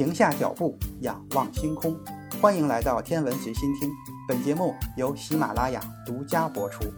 [0.00, 1.94] 停下脚步，仰望星空。
[2.40, 3.90] 欢迎来到天文随心听，
[4.26, 6.90] 本节目由喜马拉雅独家播出。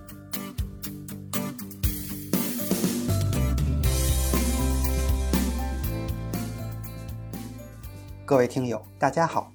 [8.24, 9.52] 各位听友，大家好。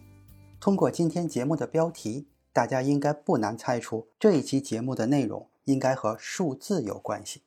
[0.60, 7.44] 通过今天节目的标题，大家应该不难猜出这一期节目的内容应该和数字有关系。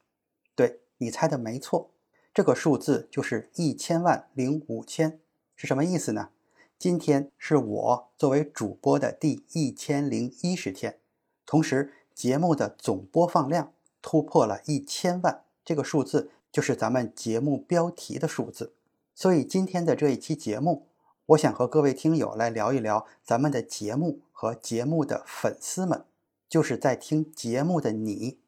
[0.54, 1.90] 对你猜的没错，
[2.32, 5.20] 这个数字就是一千万零五千，
[5.60, 6.30] 是什么意思呢？
[6.78, 10.98] 今天是我作为主播的第一千零一十天，
[11.44, 13.70] 同时节目的总播放量
[14.00, 18.72] 突破了一千万，这个数字就是咱们节目标题的数字。
[19.14, 20.86] 所以今天的这一期节目。
[21.26, 26.06] 我想和各位听友来聊一聊咱们的节目和节目的粉丝们，
[26.48, 28.38] 就是在听节目的你。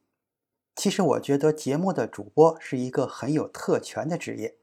[0.74, 4.56] 其实我觉得节目的主播是一个很有特权的职业，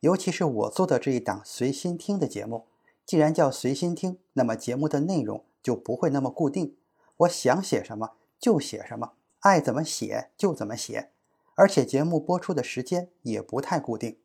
[0.00, 2.66] 尤其是我做的这一档随心听的节目。
[3.06, 6.76] 既然叫随心听，那么节目的内容就不会那么固定。
[7.18, 11.10] 我想写什么就写什么，爱怎么写就怎么写，
[11.54, 14.18] 而且节目播出的时间也不太固定。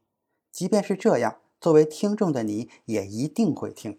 [0.51, 1.37] 即便是这样。
[1.61, 3.97] 作为听众的你也一定会听。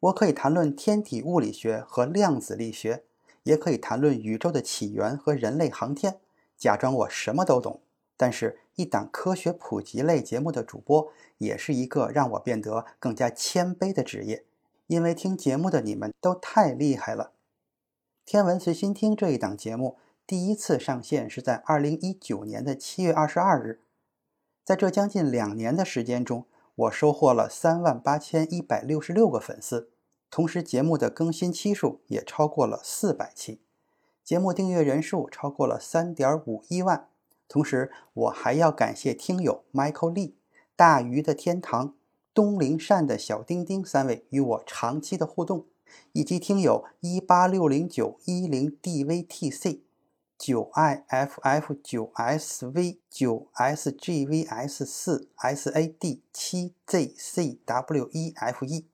[0.00, 3.04] 我可以谈论天体物理学和量子力学，
[3.44, 6.20] 也可以谈论宇宙的起源和人类航天，
[6.58, 7.80] 假装我什么都懂。
[8.18, 14.44] 但是，一档科学普及类节目的主播，也是一个让我变得更加谦卑的职业，
[14.86, 17.32] 因为听节目的你们都太厉害了。
[18.24, 23.80] 天文随心听这一档节目第一次上线是在二零一九年的七月二十二日，
[24.64, 26.46] 在这将近两年的时间中。
[26.76, 29.90] 我收获了三万八千一百六十六个粉丝，
[30.28, 33.60] 同时节目的更新期数也超过了四百期，
[34.24, 37.06] 节目订阅人数超过了三点五一万。
[37.54, 40.32] 同时，我还要感谢听友 Michael Lee、
[40.74, 41.94] 大鱼的天堂、
[42.34, 45.64] 东陵善的小丁丁三位与我长期的互动，
[46.10, 49.82] 以及听友一八六零九一零 dvtc。
[50.36, 56.22] 九 i f f 九 s v 九 s g v s 四 s a d
[56.32, 58.84] 七 z c w e f e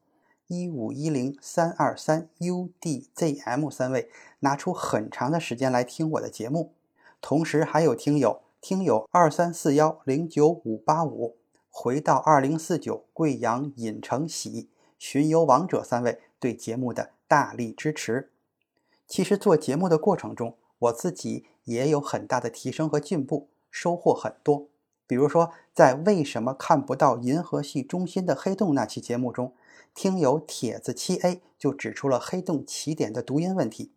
[0.48, 6.74] 一五一零三二三 u d z m 三位拿出很长的时间来听我的节目，
[7.22, 11.36] 同时还有听友听友二三四幺零九五八五
[11.70, 18.30] 回到二零四九贵阳尹成喜巡游王者三位对节目的大力支持。
[19.06, 20.56] 其实做节目的过程中。
[20.80, 24.68] 我自己也有很大的提升和进步，收获很多。
[25.06, 29.52] 比如说，在为什么看不到银河系中心的黑洞那期节目中，
[29.94, 33.90] 听友帖子七 A 就指出了黑洞起点的读音问题；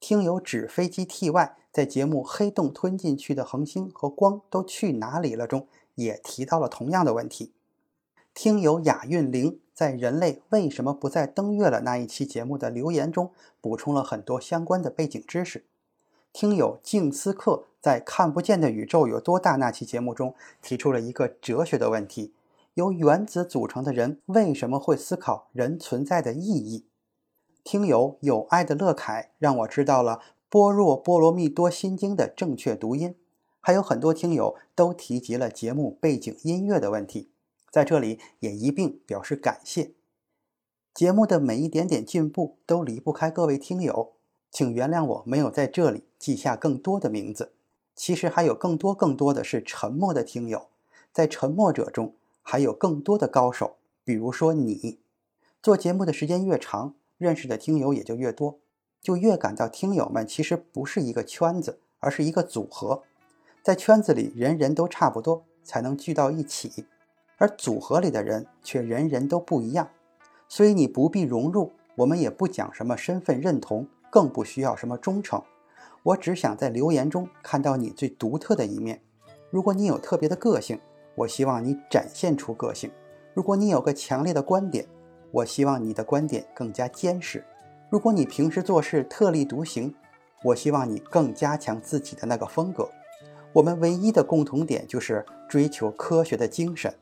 [0.00, 5.66] 听友纸飞机 TY 在节目《黑洞吞进去的恒星和光都去哪里了》中
[5.96, 7.50] 也提到了同样的问题；
[8.32, 15.64] 听友雅韵玲在人类为什么不再登月了那一期节目的留言中补充了很多相关的背景知识。
[16.32, 22.32] 听友静思客在《看不见的宇宙有多大》那期节目中提出了一个哲学的问题：
[22.74, 26.84] 由原子组成的人为什么会思考人存在的意义？
[27.68, 33.14] 听友有爱的乐凯让我知道了《般若波罗蜜多心经》的正确读音。
[33.60, 37.28] 还有很多听友都提及了节目背景音乐的问题，
[37.70, 39.90] 在这里也一并表示感谢。
[40.94, 44.12] 节目的每一点点进步都离不开各位听友。
[44.50, 47.52] 请原谅我没有在这里记下更多的名字。
[47.94, 50.68] 其实还有更多更多的是沉默的听友，
[51.12, 55.00] 在沉默者中还有更多的高手，比如说你。
[55.62, 58.60] 做节目的时间越长，认识的听友也就越多，
[59.02, 63.02] 就越感到听友们其实不是一个圈子，而是一个组合。
[63.62, 66.86] 在圈子里人人都差不多，才能聚到一起，
[67.36, 69.90] 而组合里的人却人人都不一样。
[70.48, 73.86] 所以你不必融入，我们也不讲什么身份认同。
[74.10, 75.42] 更不需要什么忠诚，
[76.02, 79.02] 我只想在留言中看到你最独特的一面。
[79.50, 80.80] 如果你有特别的个性，
[81.14, 82.90] 我希望你展现出个性；
[83.34, 84.88] 如果你有个强烈的观点，
[85.30, 87.40] 我希望你的观点更加坚实；
[87.90, 89.94] 如果你平时做事特立独行，
[90.44, 92.88] 我希望你更加强自己的那个风格。
[93.52, 96.94] 我们唯一的共同点就是追求科学的精神。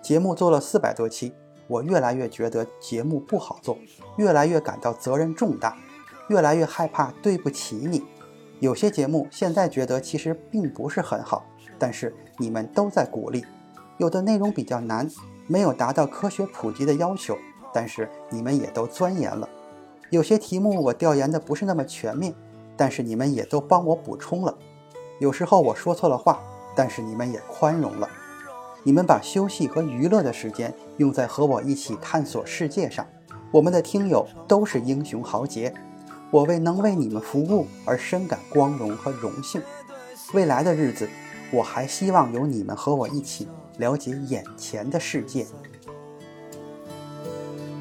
[0.00, 1.32] 节目做了四百多期，
[1.66, 3.76] 我越来越觉得节目不好做，
[4.16, 5.76] 越来越感到责任重大。
[6.28, 8.04] 越来越害怕对不起你。
[8.60, 11.44] 有些节目现在觉得其实并不是很好，
[11.76, 13.44] 但是你们都在鼓励。
[13.98, 15.10] 有的内容比较难，
[15.48, 17.36] 没有达到科学普及的要求，
[17.72, 19.48] 但是你们也都钻研了。
[20.10, 22.34] 有些题目我调研的不是那么全面，
[22.76, 24.56] 但是你们也都帮我补充了。
[25.20, 26.40] 有时候我说错了话，
[26.74, 28.08] 但是你们也宽容了。
[28.82, 33.06] 你们把休息和娱乐的时间用在和我一起探索世界上。
[33.52, 35.74] 我们的听友都是英雄豪杰，
[36.30, 39.60] 我为能为你们服务而深感光荣和荣幸。
[40.32, 41.08] 未来的日子，
[41.52, 45.46] 我还希望有你们和我一起了解眼前的世界。